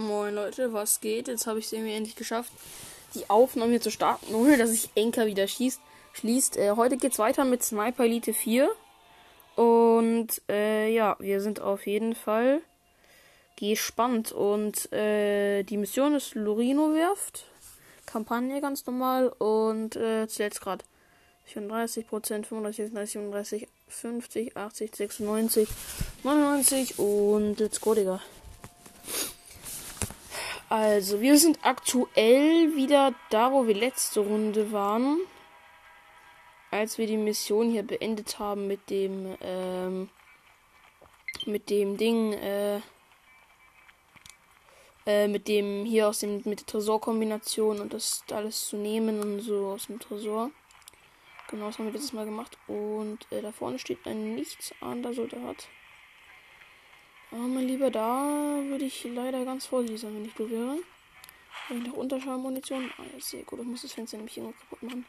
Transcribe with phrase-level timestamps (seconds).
[0.00, 1.28] Moin Leute, was geht?
[1.28, 2.50] Jetzt habe ich es irgendwie endlich geschafft,
[3.14, 5.78] die Aufnahme hier zu starten, ohne dass ich Enker wieder schießt,
[6.14, 6.56] schließt.
[6.56, 8.70] Äh, heute geht's weiter mit Sniper Elite 4.
[9.56, 12.62] Und äh, ja, wir sind auf jeden Fall
[13.56, 14.32] gespannt.
[14.32, 17.44] Und äh, die Mission ist Lorino Werft.
[18.06, 19.28] Kampagne ganz normal.
[19.28, 20.82] Und äh, zählt gerade
[21.44, 25.68] 34 Prozent, 35, 36, 37, 50, 80, 96,
[26.24, 28.22] 99 und let's go, Digga.
[30.70, 35.18] Also, wir sind aktuell wieder da, wo wir letzte Runde waren.
[36.70, 40.08] Als wir die Mission hier beendet haben mit dem, ähm,
[41.44, 42.80] mit dem Ding, äh,
[45.06, 49.40] äh, mit dem hier aus dem, mit der Tresorkombination und das alles zu nehmen und
[49.40, 50.52] so aus dem Tresor.
[51.48, 52.56] Genau, das haben wir letztes Mal gemacht.
[52.68, 55.66] Und äh, da vorne steht ein nichtsahnender Soldat.
[57.32, 60.78] Aber mein Lieber, da würde ich leider ganz vorsichtig sein, wenn ich du wäre.
[61.68, 62.90] Wenn ich noch Unterschallmunition.
[62.98, 63.60] Ah, ja, sehr gut.
[63.60, 65.06] Ich muss das Fenster nämlich irgendwo kaputt machen.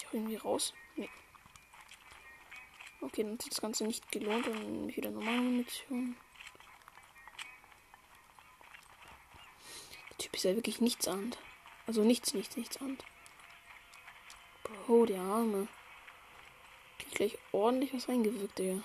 [0.00, 0.74] Ich auch irgendwie raus.
[0.96, 1.08] Nee.
[3.00, 4.48] Okay, dann hat das Ganze nicht gelohnt.
[4.88, 6.16] Ich wieder normale Munition.
[10.10, 11.38] Der Typ ist ja wirklich nichts ahnt.
[11.86, 13.04] Also nichts, nichts, nichts ahnt.
[14.66, 15.68] Bro, der Arme.
[16.98, 18.82] Krieg gleich ordentlich was reingewirkt, Digga.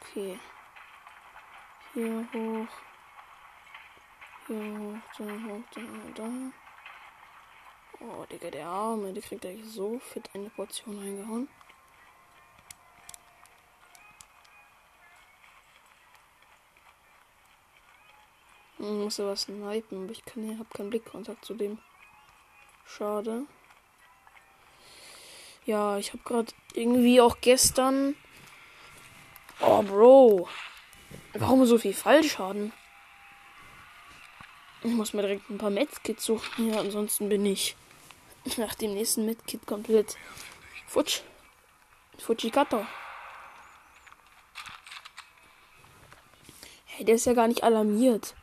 [0.00, 0.38] Okay.
[1.92, 2.68] Hier hoch.
[4.46, 5.82] Hier hoch, da hoch, da,
[6.14, 6.52] da.
[8.00, 11.48] Oh, Digga, der Arme, der kriegt gleich so fit eine Portion reingehauen.
[18.82, 21.78] Ich muss ja was snipen, aber ich kann hier, hab keinen Blickkontakt zu dem.
[22.84, 23.46] Schade.
[25.64, 28.16] Ja, ich habe gerade irgendwie auch gestern.
[29.60, 30.48] Oh, Bro.
[31.34, 32.72] Warum so viel Fallschaden?
[34.82, 37.76] Ich muss mir direkt ein paar Medkits suchen hier, ansonsten bin ich
[38.56, 40.16] nach dem nächsten Medkit komplett
[40.88, 41.20] futsch.
[42.18, 42.84] Fujikato.
[46.86, 48.34] Hey, der ist ja gar nicht alarmiert.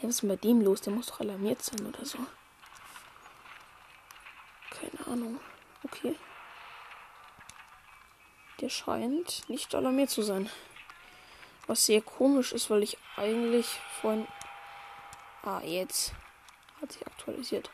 [0.00, 0.80] Hey, was ist denn bei dem los?
[0.80, 2.16] Der muss doch alarmiert sein oder so.
[4.70, 5.38] Keine Ahnung.
[5.84, 6.16] Okay.
[8.60, 10.48] Der scheint nicht alarmiert zu sein.
[11.66, 13.66] Was sehr komisch ist, weil ich eigentlich
[14.00, 14.26] vorhin.
[15.42, 16.14] Ah, jetzt.
[16.80, 17.70] Hat sich aktualisiert.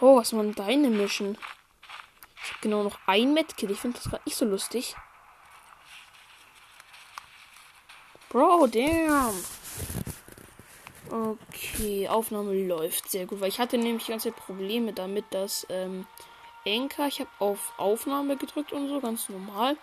[0.00, 1.38] Bro, was waren deine Mission?
[2.42, 3.70] Ich habe genau noch ein Medkit.
[3.70, 4.96] Ich finde das gerade nicht so lustig.
[8.32, 9.44] Bro, damn.
[11.10, 16.06] Okay, Aufnahme läuft sehr gut, weil ich hatte nämlich ganze Probleme damit, dass ähm,
[16.66, 19.76] Anchor, ich habe auf Aufnahme gedrückt und so, ganz normal.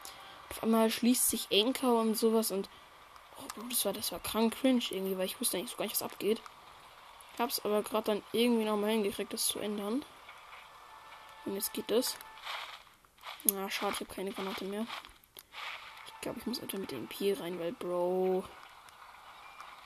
[0.49, 2.69] Auf einmal schließt sich Anchor und sowas und
[3.37, 5.93] oh, das war das war krank cringe irgendwie, weil ich wusste eigentlich so gar nicht,
[5.93, 6.41] was abgeht.
[7.37, 10.03] Hab's aber gerade dann irgendwie noch mal hingekriegt, das zu ändern.
[11.45, 12.17] Und jetzt geht es.
[13.43, 14.87] Na, schade, ich habe keine Granate mehr.
[16.19, 18.43] Ich glaube, ich muss etwa mit dem P rein, weil, Bro.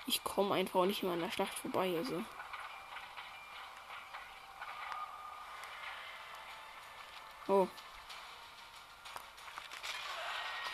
[0.07, 2.23] Ich komme einfach nicht mehr an der Schlacht vorbei, also.
[7.47, 7.67] Oh.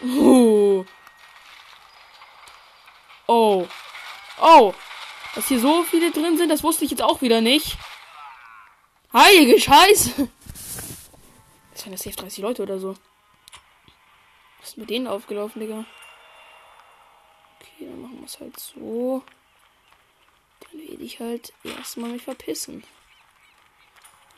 [0.02, 0.86] Oh.
[3.32, 3.68] Oh.
[4.42, 4.74] Oh.
[5.36, 7.78] Dass hier so viele drin sind, das wusste ich jetzt auch wieder nicht.
[9.12, 10.30] Heilige Scheiße.
[11.74, 12.96] Das waren ja safe 30 Leute oder so.
[14.70, 15.84] Ist mit denen aufgelaufen, Digga?
[17.56, 19.24] Okay, dann machen wir es halt so.
[20.60, 22.84] Dann werde ich halt erstmal mich verpissen.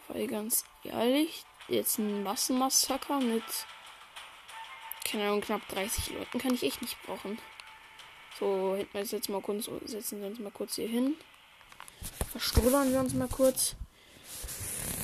[0.08, 3.44] Weil ganz ehrlich, jetzt ein Massenmassaker mit,
[5.04, 7.38] keine Ahnung, knapp 30 Leuten kann ich echt nicht brauchen.
[8.40, 11.18] So, hinten wir jetzt mal kurz, setzen wir uns mal kurz hier hin.
[12.32, 13.76] Verstrubbern wir uns mal kurz.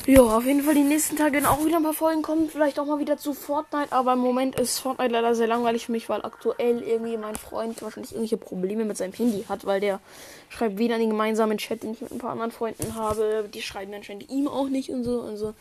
[0.09, 2.49] Ja, auf jeden Fall die nächsten Tage auch wieder ein paar Folgen kommen.
[2.49, 3.91] Vielleicht auch mal wieder zu Fortnite.
[3.91, 7.81] Aber im Moment ist Fortnite leider sehr langweilig für mich, weil aktuell irgendwie mein Freund
[7.81, 9.99] wahrscheinlich irgendwelche Probleme mit seinem Handy hat, weil der
[10.47, 13.49] schreibt weder in den gemeinsamen Chat, den ich mit ein paar anderen Freunden habe.
[13.53, 15.19] Die schreiben anscheinend ihm auch nicht und so.
[15.19, 15.53] Und so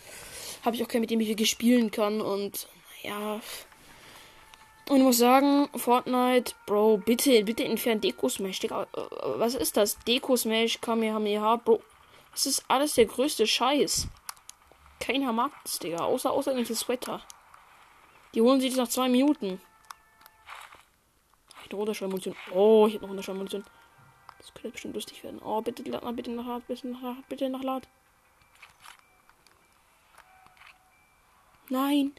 [0.65, 2.21] habe ich auch keinen, mit dem ich wirklich spielen kann.
[2.21, 2.69] Und
[3.03, 3.41] ja.
[4.89, 8.61] Und ich muss sagen, Fortnite, Bro, bitte, bitte entfernt Deko Smash.
[8.61, 8.87] Digga,
[9.39, 9.99] was ist das?
[10.07, 11.81] Deko Smash, Kamehameha, Bro.
[12.31, 14.07] Das ist alles der größte Scheiß.
[15.01, 16.05] Keiner mag das, Digga.
[16.05, 17.23] Außer, außer irgendwelche Sweater.
[18.35, 19.61] Die holen sich nach zwei Minuten.
[21.49, 22.37] Ich habe eine Unterschallmunition.
[22.53, 23.65] Oh, ich habe noch Unterschallmunition.
[24.39, 25.41] Das könnte bestimmt lustig werden.
[25.43, 27.89] Oh, bitte lad mal, bitte nach Lad, bitte nach Lad, bitte nach Lad.
[31.69, 32.15] Nein.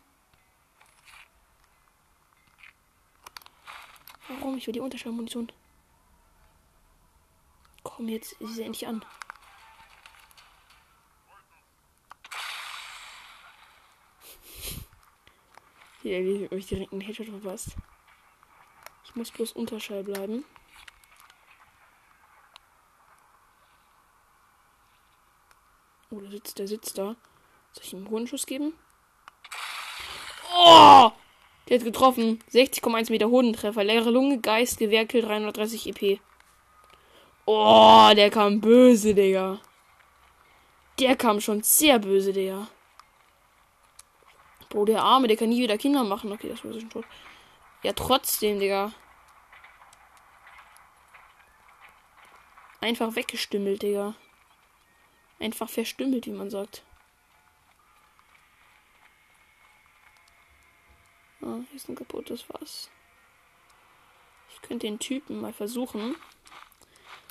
[4.28, 4.58] Warum?
[4.58, 5.52] Ich will die Unterschallmunition.
[7.84, 9.06] Komm, jetzt ist sie endlich an.
[16.07, 17.75] Hier, habe ich direkt einen Headshot verpasst.
[19.04, 20.45] Ich muss bloß Unterschall bleiben.
[26.09, 27.18] Oh, da sitzt, der sitzt da.
[27.74, 28.71] Soll ich ihm einen hohen Schuss geben?
[30.56, 31.12] Oh!
[31.68, 32.42] Der hat getroffen.
[32.54, 33.83] 60,1 Meter Hodentreffer.
[33.83, 36.21] Leere Lunge, Geist, Gewerkel, 330 EP.
[37.45, 39.59] Oh, der kam böse, Digga.
[41.00, 42.69] Der kam schon sehr böse, Digga.
[44.69, 46.31] Bro, der Arme, der kann nie wieder Kinder machen.
[46.31, 47.06] Okay, das war schon tot.
[47.84, 48.92] Ja, trotzdem, Digga.
[52.81, 54.16] Einfach weggestümmelt, Digga.
[55.40, 56.84] Einfach verstümmelt, wie man sagt.
[61.42, 62.90] Ah, hier ist ein kaputtes Fass.
[64.54, 66.16] Ich könnte den Typen mal versuchen.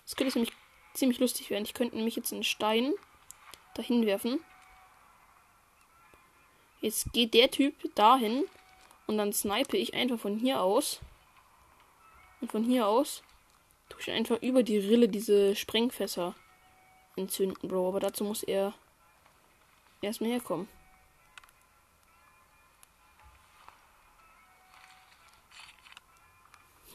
[0.05, 0.55] Das könnte nämlich
[0.95, 1.65] ziemlich lustig werden.
[1.65, 2.95] Ich könnte nämlich jetzt einen Stein
[3.75, 4.41] dahin werfen.
[6.87, 8.45] Jetzt geht der Typ dahin
[9.09, 11.01] und dann snipe ich einfach von hier aus.
[12.41, 13.25] Und von hier aus
[13.89, 16.37] tue ich einfach über die Rille diese Sprengfässer
[17.17, 17.89] entzünden, Bro.
[17.89, 18.73] Aber dazu muss er
[20.01, 20.69] erstmal herkommen.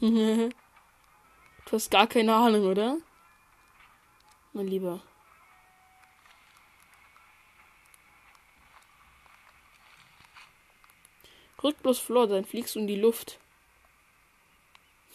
[0.00, 0.50] du
[1.70, 2.96] hast gar keine Ahnung, oder?
[4.54, 5.02] Mein Lieber.
[11.62, 13.38] Drück bloß Floor, dann fliegst du in die Luft.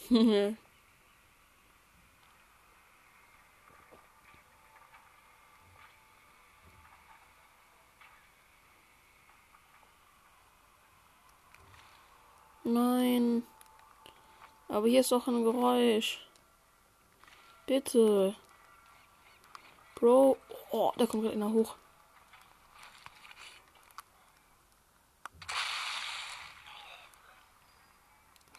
[12.63, 13.43] Nein.
[14.69, 16.25] Aber hier ist doch ein Geräusch.
[17.65, 18.35] Bitte.
[19.95, 20.37] Bro.
[20.71, 21.75] Oh, da kommt gerade einer hoch.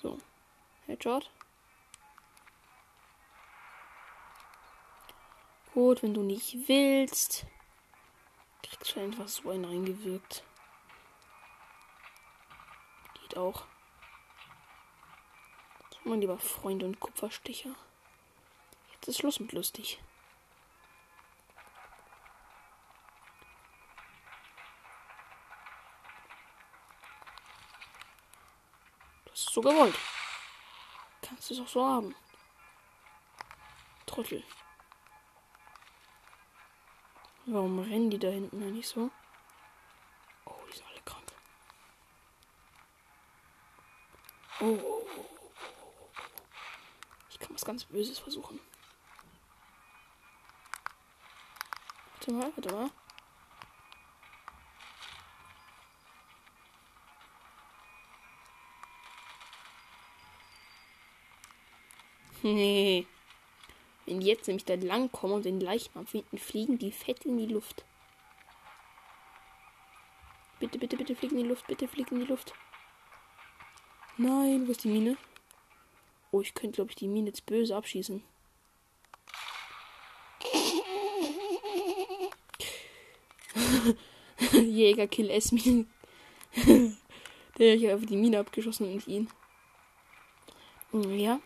[0.00, 0.18] So.
[0.98, 1.30] Headshot.
[5.72, 7.46] Gut, wenn du nicht willst,
[8.62, 10.42] kriegst du einfach so einen reingewirkt.
[13.20, 13.64] Geht auch.
[16.04, 17.74] Mein lieber Freund und Kupfersticher.
[18.92, 20.00] Jetzt ist Schluss mit lustig.
[29.26, 29.94] Du hast es so gewollt.
[31.48, 32.14] Du es auch so haben.
[34.04, 34.44] Trottel.
[37.46, 39.10] Warum rennen die da hinten eigentlich so?
[40.44, 41.32] Oh, die sind alle krank.
[44.60, 45.28] Oh, oh, oh
[47.48, 48.60] was ganz Böses versuchen.
[52.12, 52.90] Warte mal, warte mal.
[62.54, 63.06] Nee.
[64.06, 67.36] Wenn die jetzt nämlich da lang kommen und den Leichnam finden, fliegen die fett in
[67.36, 67.84] die Luft.
[70.58, 72.54] Bitte, bitte, bitte fliegen in die Luft, bitte fliegen in die Luft.
[74.16, 75.18] Nein, wo ist die Mine?
[76.30, 78.22] Oh, ich könnte, glaube ich, die Mine jetzt böse abschießen.
[84.52, 85.86] Jäger Kill S Mine.
[87.58, 89.28] Der hat einfach die Mine abgeschossen und ihn.
[90.92, 91.40] Ja,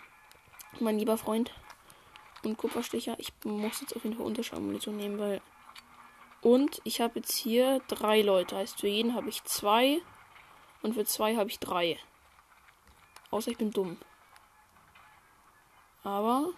[0.80, 1.52] mein lieber Freund
[2.44, 5.40] und Kupferstecher, ich muss jetzt auf jeden Fall Unterschallmunition nehmen, weil.
[6.40, 8.56] Und ich habe jetzt hier drei Leute.
[8.56, 10.00] Heißt, für jeden habe ich zwei.
[10.82, 11.98] Und für zwei habe ich drei.
[13.30, 13.96] Außer ich bin dumm.
[16.02, 16.50] Aber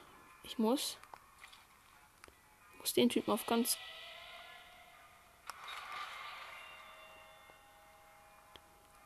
[0.43, 0.97] ich muss,
[2.79, 3.77] muss den Typen auf ganz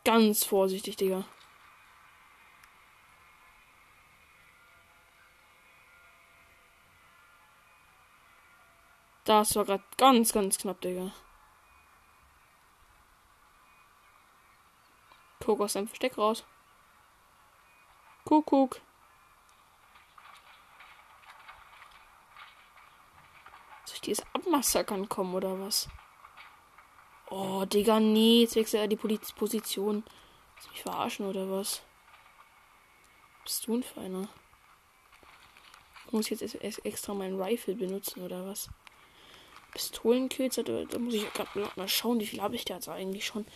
[0.05, 1.25] ganz vorsichtig, Digga.
[9.29, 11.13] Das war gerade ganz, ganz knapp, Digga.
[15.45, 16.45] Guck aus seinem Versteck raus.
[18.25, 18.81] Kuckuck.
[24.09, 25.89] die jetzt abmassakern kommen oder was?
[27.31, 30.03] Oh, Digga, nee, jetzt wechselt er die Position.
[30.55, 31.83] Willst mich verarschen oder was?
[33.45, 34.29] Bist du ein Feiner?
[36.11, 36.55] Muss ich jetzt
[36.87, 38.71] extra meinen Rifle benutzen oder was?
[39.79, 43.25] Pistolenkills, da, da muss ich gerade mal schauen, wie viel habe ich da jetzt eigentlich
[43.25, 43.47] schon.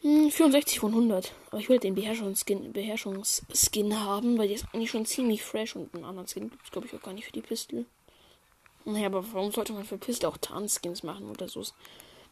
[0.00, 1.32] Hm, 64 von 100.
[1.50, 5.94] Aber ich will den Beherrschungsskin, Beherrschungsskin haben, weil die ist eigentlich schon ziemlich fresh und
[5.94, 7.84] einen anderen Skin gibt es, glaube ich, auch gar nicht für die Pistole.
[8.86, 11.62] Naja, aber warum sollte man für Pistole auch Tarnskins machen oder so?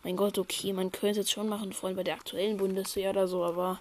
[0.02, 3.28] Mein Gott, okay, man könnte es schon machen, vor allem bei der aktuellen Bundeswehr oder
[3.28, 3.80] so, aber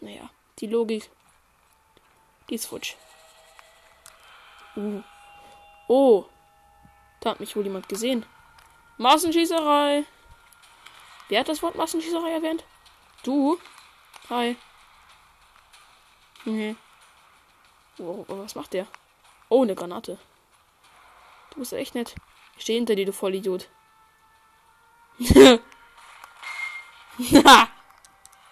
[0.00, 1.08] naja, die Logik,
[2.50, 2.96] die ist futsch.
[4.76, 5.02] Uh.
[5.86, 6.24] Oh,
[7.24, 8.26] da hat mich wohl jemand gesehen.
[8.98, 10.04] Massenschießerei.
[11.28, 12.64] Wer hat das Wort Massenschießerei erwähnt?
[13.22, 13.58] Du?
[14.28, 14.56] Hi.
[16.44, 16.76] Nee.
[17.98, 18.86] Oh, oh, was macht der?
[19.48, 20.18] Oh, eine Granate.
[21.50, 22.14] Du bist echt nett.
[22.56, 23.68] Ich stehe hinter dir, du Vollidiot.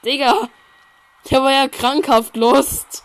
[0.05, 0.49] Digga.
[1.31, 3.05] Der war ja krankhaft lost.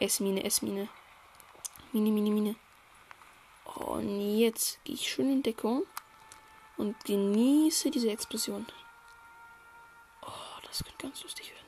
[0.00, 0.88] S-Mine, S-Mine.
[1.92, 2.56] Mine, Mine, Mine.
[3.76, 5.82] Und jetzt gehe ich schön in Deckung
[6.78, 8.66] und genieße diese Explosion.
[10.22, 11.66] Oh, das könnte ganz lustig werden.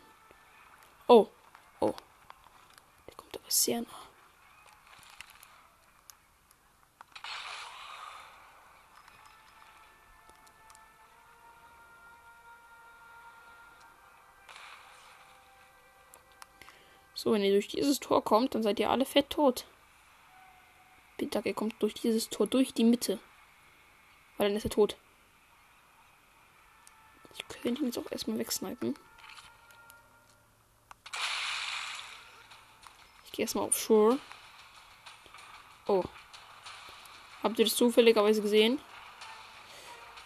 [1.07, 1.29] Oh,
[1.81, 1.95] oh.
[3.07, 3.88] Der kommt aber sehr nah.
[17.15, 19.67] So, wenn ihr durch dieses Tor kommt, dann seid ihr alle fett tot.
[21.18, 23.18] Pitake kommt durch dieses Tor durch die Mitte.
[24.38, 24.96] Weil dann ist er tot.
[27.37, 28.94] Ich könnte ihn jetzt auch erstmal wegsnipen.
[33.26, 34.18] Ich gehe erstmal auf Shore.
[35.87, 36.04] Oh.
[37.42, 38.80] Habt ihr das zufälligerweise gesehen?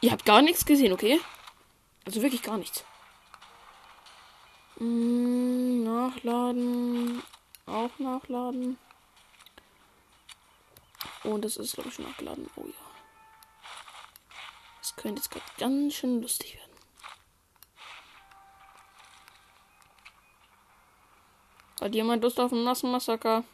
[0.00, 1.20] Ihr habt gar nichts gesehen, okay?
[2.04, 2.84] Also wirklich gar nichts.
[4.78, 7.22] Hm, nachladen.
[7.66, 8.78] Auch nachladen.
[11.24, 12.50] Und das ist, glaube ich, schon nachgeladen.
[12.56, 12.72] Oh ja.
[14.80, 16.72] Das könnte jetzt gerade ganz schön lustig werden.
[21.80, 23.44] Hat jemand Lust auf einen nassen Massaker?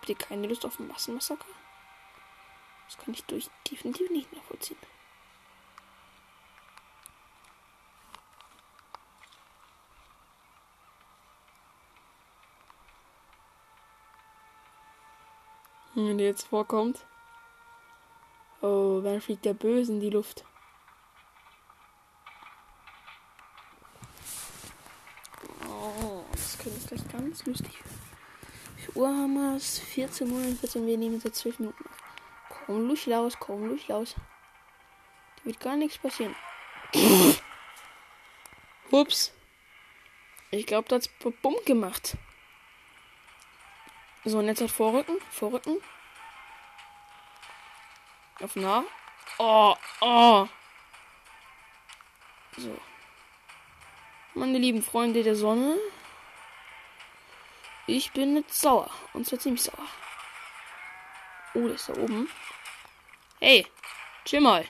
[0.00, 1.44] Habt ihr keine Lust auf einen Massenmassaker?
[2.86, 4.78] Das kann ich durch definitiv nicht nachvollziehen.
[16.06, 17.04] Wenn der jetzt vorkommt.
[18.62, 20.44] Oh, dann fliegt der Böse in die Luft.
[25.68, 28.00] Oh, das könnte gleich ganz lustig werden.
[28.94, 29.78] Uhr haben wir es?
[29.78, 32.02] 14 Uhr, 14 wir nehmen seit 12 Minuten auf.
[32.48, 34.14] Komm, Lusch raus, komm, Lusch raus.
[35.36, 36.34] Da wird gar nichts passieren.
[38.90, 39.32] Ups.
[40.50, 41.08] Ich glaube, da hat's
[41.42, 42.16] Bumm gemacht.
[44.24, 45.18] So, und jetzt halt vorrücken.
[45.30, 45.80] Vorrücken.
[48.40, 48.84] Auf nah.
[49.38, 50.46] Oh, oh.
[52.56, 52.78] So.
[54.34, 55.78] Meine lieben Freunde der Sonne.
[57.86, 58.90] Ich bin jetzt sauer.
[59.14, 59.86] Und zwar ziemlich sauer.
[61.54, 62.30] Oh, der ist da oben.
[63.40, 63.66] Hey,
[64.24, 64.68] chill mal.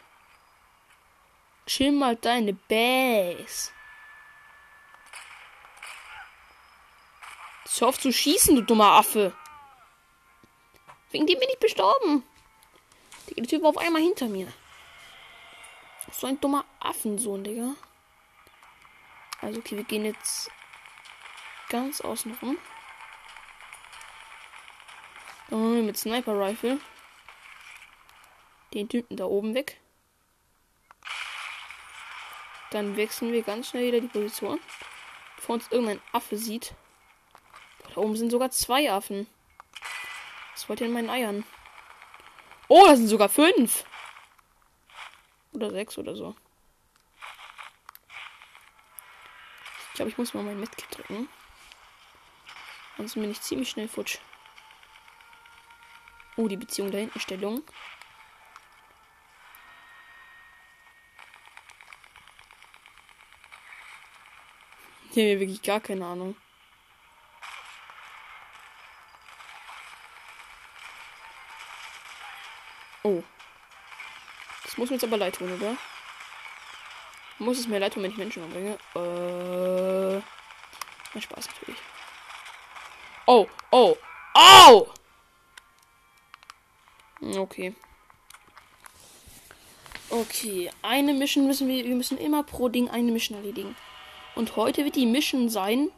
[1.67, 3.73] Chill mal deine Base.
[7.79, 9.33] Hör auf zu schießen, du dummer Affe.
[11.11, 12.25] Wegen dem bin ich gestorben.
[13.37, 14.53] Der Typ war auf einmal hinter mir.
[16.13, 17.75] So ein dummer Affensohn, Digga.
[19.41, 20.51] Also, okay, wir gehen jetzt
[21.69, 22.59] ganz außen rum.
[25.49, 26.81] Dann machen wir mit Sniper Rifle
[28.75, 29.81] den Typen da oben weg.
[32.71, 34.61] Dann wechseln wir ganz schnell wieder die Position.
[35.37, 36.75] Bevor uns irgendein Affe sieht.
[37.89, 39.27] Da oben sind sogar zwei Affen.
[40.61, 41.43] Was wollt ihr in meinen Eiern?
[42.69, 43.87] Oh, das sind sogar fünf.
[45.55, 46.37] Oder sechs oder so.
[49.89, 51.31] Ich glaube, ich muss mal mein Medkit drücken.
[52.99, 54.19] Sonst bin ich ziemlich schnell futsch.
[56.37, 57.63] Oh, die Beziehung da hinten Stellung.
[65.05, 66.37] Ich habe wirklich gar keine Ahnung.
[73.03, 73.23] Oh.
[74.65, 75.77] Das muss mir jetzt aber leid tun, oder?
[77.39, 78.79] Muss es mir leid tun, wenn ich Menschen umbringe?
[78.95, 80.23] Äh.
[81.15, 81.81] Mein Spaß natürlich.
[83.27, 83.97] Oh, oh,
[84.35, 84.89] oh!
[87.23, 87.75] Okay.
[90.11, 93.77] Okay, eine Mission müssen wir, wir müssen immer pro Ding eine Mission erledigen.
[94.35, 95.91] Und heute wird die Mission sein,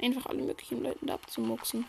[0.00, 1.88] einfach alle möglichen Leuten da abzumuxen.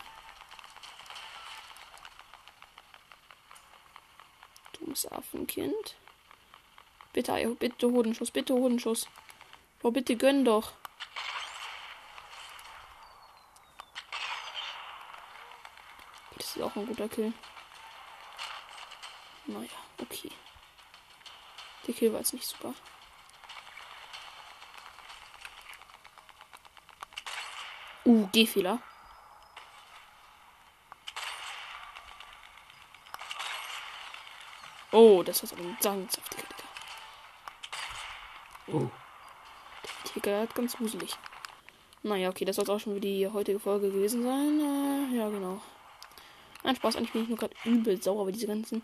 [5.10, 5.96] Affenkind.
[7.12, 9.08] Bitte, bitte Hodenschuss, bitte Hodenschuss.
[9.82, 10.72] Oh, bitte gönn doch.
[16.36, 17.32] Das ist auch ein guter Kill.
[19.46, 19.68] Naja,
[20.00, 20.30] okay.
[21.86, 22.74] Der Kill war jetzt nicht super.
[28.04, 28.80] Uh, G-Fehler.
[34.92, 36.68] Oh, das war so ein sangsaftiger Digga.
[38.68, 38.90] Oh.
[39.84, 41.16] Der Tiger hat ganz gruselig.
[42.02, 44.60] Naja, okay, das soll auch schon für die heutige Folge gewesen sein.
[44.60, 45.60] Äh, ja, genau.
[46.62, 48.82] Ein Spaß, eigentlich bin ich nur gerade übel sauer, weil diese ganzen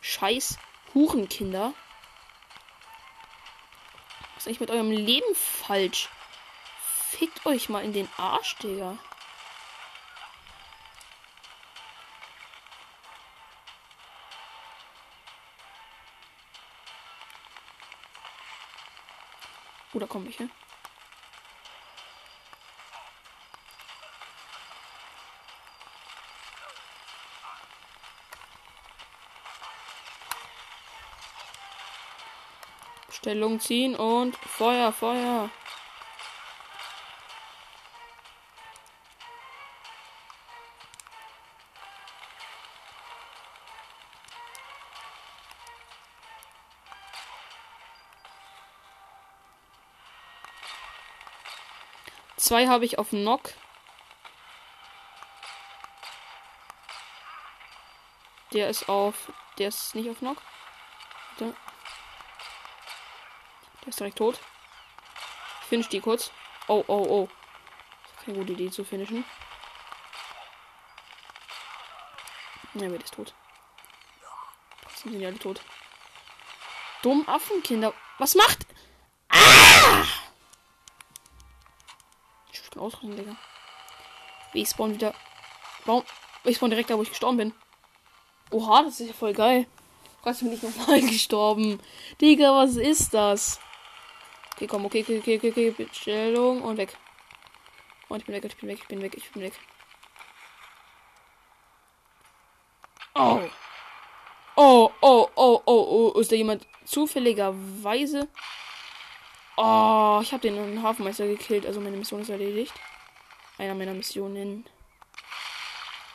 [0.00, 0.58] scheiß
[0.94, 1.72] Hurenkinder.
[4.34, 6.08] Was ist eigentlich mit eurem Leben falsch?
[6.80, 8.98] Fickt euch mal in den Arsch, Digga.
[19.96, 20.50] Oh, da kommen welche.
[33.10, 35.48] Stellung ziehen und Feuer, Feuer.
[52.46, 53.50] Zwei habe ich auf Knock.
[58.52, 59.32] Der ist auf.
[59.58, 60.40] Der ist nicht auf Knock.
[61.40, 61.48] Der,
[63.80, 64.38] der ist direkt tot.
[65.62, 66.30] Ich finish die kurz.
[66.68, 67.28] Oh, oh, oh.
[68.24, 69.24] Keine gute Idee zu finishen.
[72.74, 73.34] Ja, wird ist tot.
[74.82, 75.60] Jetzt sind die alle tot.
[77.02, 77.92] Dumm Affenkinder.
[78.18, 78.68] Was macht?
[82.78, 83.36] Ausrennen, Digga.
[84.52, 85.14] Wie ich spawn wieder.
[85.84, 86.04] Warum?
[86.44, 87.54] Ich spawn direkt da, wo ich gestorben bin.
[88.50, 89.66] Oha, das ist ja voll geil.
[90.22, 91.80] Gott, bin ich nochmal gestorben.
[92.20, 93.60] Digga, was ist das?
[94.54, 95.88] Okay, komm, okay, okay, okay, okay, okay.
[95.92, 96.96] Stellung und weg.
[98.08, 99.52] Und ich bin weg, ich bin weg, ich bin weg, ich bin weg.
[103.14, 103.40] Oh.
[104.56, 106.18] Oh, oh, oh, oh, oh.
[106.20, 108.28] Ist da jemand zufälligerweise?
[109.56, 111.64] Oh, ich habe den Hafenmeister gekillt.
[111.66, 112.74] Also meine Mission ist erledigt.
[113.58, 114.66] Einer meiner Missionen.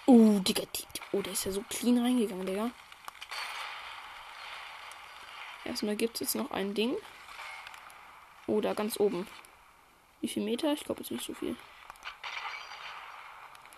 [0.06, 0.64] Oh, Digga.
[1.12, 2.70] Oh, der ist ja so clean reingegangen, Digga.
[5.66, 6.96] Erstmal gibt es jetzt noch ein Ding.
[8.46, 9.28] Oh, da ganz oben.
[10.20, 10.74] Wie viel Meter?
[10.74, 11.56] Ich glaube jetzt nicht so viel.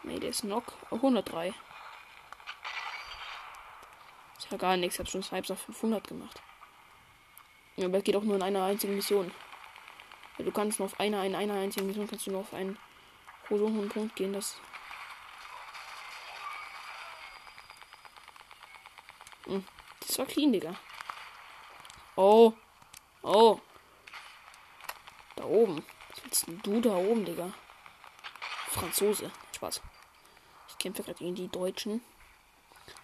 [0.04, 0.73] Nee, der ist Knock.
[0.89, 1.54] Oh, 103.
[4.38, 4.95] Ist ja gar nichts.
[4.95, 6.41] Ich habe schon Snipes auf 500 gemacht.
[7.78, 9.34] Ja, aber es geht auch nur in einer einzigen Mission.
[10.38, 12.78] Du kannst nur auf einer, in einer einzigen Mission kannst du nur auf einen
[13.50, 14.34] so hohen Punkt gehen.
[14.34, 14.60] Das.
[19.46, 19.63] Hm,
[20.00, 20.76] das war clean, Digga.
[22.15, 22.54] Oh.
[23.22, 23.60] Oh.
[25.36, 25.86] Da oben.
[26.10, 27.52] Was willst du da oben, Digga?
[28.69, 29.32] Franzose.
[29.56, 29.82] Spaß.
[30.69, 32.02] Ich kämpfe gerade gegen die Deutschen.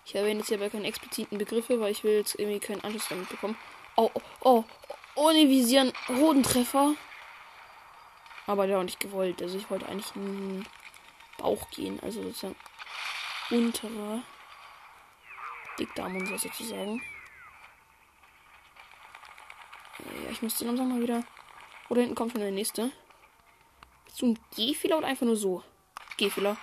[0.05, 3.07] Ich erwähne jetzt hier aber keine expliziten Begriffe, weil ich will jetzt irgendwie keinen Anschluss
[3.09, 3.57] damit bekommen.
[3.95, 4.63] Oh, oh, oh.
[5.15, 5.93] Ohne Visieren.
[6.07, 6.95] Hodentreffer.
[8.49, 9.43] Aber der auch nicht gewollt.
[9.43, 10.65] Also ich wollte eigentlich in den
[11.37, 11.99] Bauch gehen.
[12.01, 12.55] Also sozusagen
[13.51, 14.23] unterer
[15.77, 16.99] Dickdarm und so sozusagen.
[19.99, 21.23] Ja, ich muss langsam mal wieder.
[21.89, 22.91] Oder hinten kommt schon der nächste.
[24.07, 25.63] Ist du ein G-Fehler oder einfach nur so?
[26.17, 26.57] G-Fehler.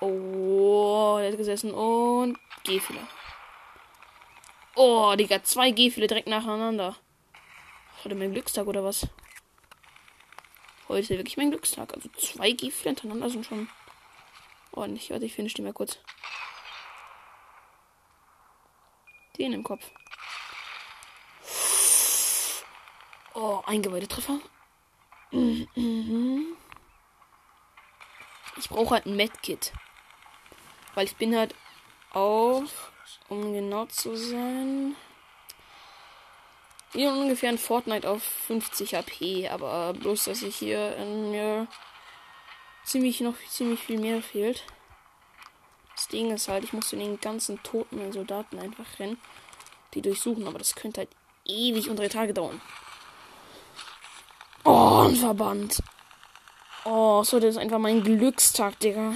[0.00, 3.06] Oh, der hat gesessen und G-Fehler.
[4.74, 6.96] Oh, Digga, zwei G-Fehler direkt nacheinander.
[8.02, 9.06] Heute mein Glückstag oder was?
[10.90, 11.94] Heute wirklich mein Glückstag.
[11.94, 13.68] Also zwei G-Fehler hintereinander sind schon
[14.72, 15.08] ordentlich.
[15.10, 16.00] Warte, ich finde die mal kurz.
[19.38, 19.88] Den im Kopf.
[23.34, 24.40] Oh, Eingebäudetreffer.
[25.30, 26.56] Mhm.
[28.56, 29.72] Ich brauche halt ein Medkit.
[30.94, 31.54] Weil ich bin halt
[32.10, 32.90] auf,
[33.28, 34.96] um genau zu sein,
[36.92, 39.48] hier ungefähr ein Fortnite auf 50 HP.
[39.48, 41.66] Aber bloß, dass ich hier in mir
[42.84, 44.64] ziemlich noch ziemlich viel mehr fehlt.
[45.94, 49.18] Das Ding ist halt, ich muss in den ganzen toten Soldaten einfach rennen,
[49.94, 50.46] die durchsuchen.
[50.46, 51.10] Aber das könnte halt
[51.44, 52.60] ewig und drei Tage dauern.
[54.64, 55.82] Oh, ein Verband.
[56.84, 59.14] Oh, so, das ist einfach mein Glückstag, Digga.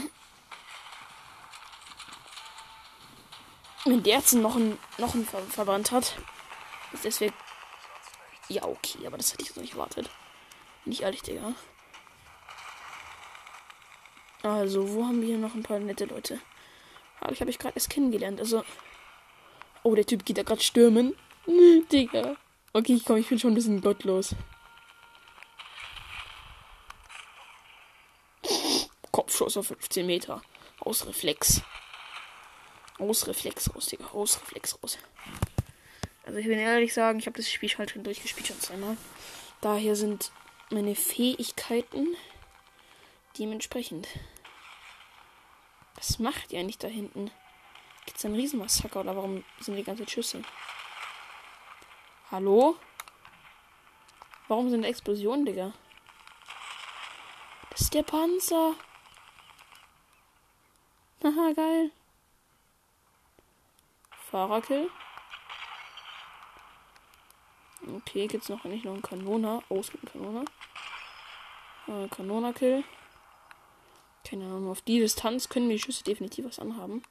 [3.84, 6.16] Wenn der jetzt noch einen, noch einen Ver Verband hat,
[6.92, 7.34] ist deswegen.
[8.48, 10.10] Ja, okay, aber das hätte ich so nicht erwartet.
[10.84, 11.54] Nicht ehrlich, Digga.
[14.42, 16.38] Also, wo haben wir noch ein paar nette Leute?
[17.20, 18.40] Aber ich habe ich gerade erst kennengelernt.
[18.40, 18.62] Also.
[19.82, 21.16] Oh, der Typ geht da gerade stürmen.
[21.92, 22.36] Digga.
[22.74, 24.34] Okay, ich komm, ich bin schon ein bisschen gottlos.
[29.10, 30.42] Kopfschuss auf 15 Meter.
[30.80, 31.62] Aus Reflex.
[32.98, 34.08] Aus Reflex raus, Digga.
[34.08, 34.98] Aus Reflex raus.
[36.24, 38.96] Also ich will ehrlich sagen, ich habe das Spiel halt schon durchgespielt schon zweimal.
[39.60, 40.32] Daher sind
[40.70, 42.16] meine Fähigkeiten
[43.38, 44.08] dementsprechend.
[45.96, 47.30] Was macht ihr eigentlich da hinten?
[48.06, 50.42] Gibt es einen Riesenmassaker oder warum sind die ganze Schüsse?
[52.30, 52.76] Hallo?
[54.48, 55.72] Warum sind Explosionen, Digga?
[57.70, 58.74] Das ist der Panzer.
[61.22, 61.90] Haha, geil.
[64.30, 64.90] Fahrerkill.
[67.88, 69.62] Okay, gibt's noch nicht noch einen Kanoner.
[69.68, 70.44] Oh, es gibt einen Kanoner.
[71.86, 72.84] Äh, Kanonerkill.
[74.24, 77.02] Keine Ahnung, auf die Distanz können die Schüsse definitiv was anhaben.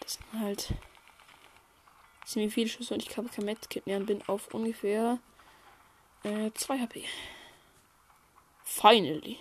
[0.00, 0.74] Das sind halt
[2.24, 5.18] ziemlich viele Schüsse und ich habe kein Medkit mehr und bin auf ungefähr
[6.22, 7.04] 2 äh, HP.
[8.64, 9.38] Finally.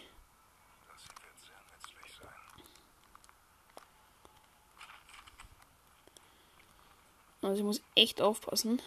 [7.45, 8.81] Also ich muss echt aufpassen.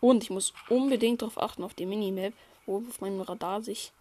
[0.00, 2.34] Und ich muss unbedingt darauf achten, auf die Minimap,
[2.66, 3.92] wo auf meinem Radar sich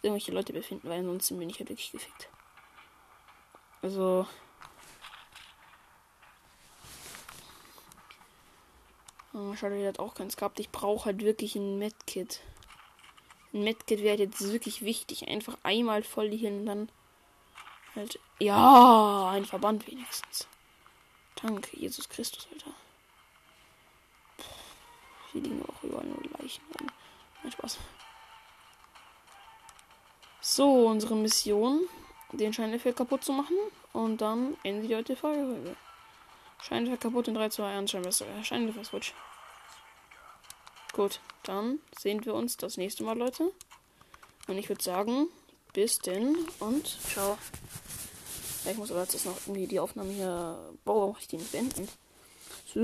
[0.00, 2.30] irgendwelche Leute befinden, weil ansonsten bin ich ja wirklich gefickt.
[3.82, 4.26] Also.
[9.56, 10.58] Schade, der hat auch keins gehabt.
[10.58, 12.40] Ich brauche halt wirklich ein Medkit.
[13.52, 15.28] Ein Medkit wäre jetzt wirklich wichtig.
[15.28, 16.88] Einfach einmal voll hier und dann
[17.94, 18.18] halt.
[18.38, 20.48] Ja, ein Verband wenigstens.
[21.44, 22.70] Danke, Jesus Christus, Alter.
[25.30, 26.64] Hier liegen auch überall nur Leichen.
[27.42, 27.76] Nein, Spaß.
[30.40, 31.86] So, unsere Mission,
[32.32, 33.58] den Scheineffekt kaputt zu machen.
[33.92, 35.76] Und dann enden die heute Folge.
[36.62, 38.46] Scheineffekt kaputt in 3, 2, 1, Scheineffekt.
[38.46, 39.12] Scheineffekt switch.
[40.94, 43.52] Gut, dann sehen wir uns das nächste Mal, Leute.
[44.48, 45.26] Und ich würde sagen,
[45.74, 47.36] bis denn und ciao.
[48.64, 50.58] Ja, ich muss aber jetzt noch irgendwie die Aufnahme hier.
[50.84, 51.88] Boah, ich die nicht beenden?